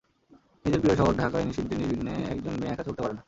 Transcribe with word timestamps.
নিজের 0.65 0.81
প্রিয় 0.81 0.95
শহর 0.97 1.13
ঢাকায় 1.15 1.45
নিশ্চিন্তে-নির্বিঘ্নে 1.47 2.13
একজন 2.33 2.53
মেয়ে 2.53 2.73
একা 2.73 2.83
চলতে 2.87 3.01
পারে 3.01 3.13
না। 3.13 3.19